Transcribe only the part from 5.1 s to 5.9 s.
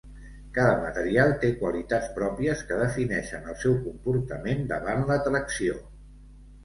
la tracció.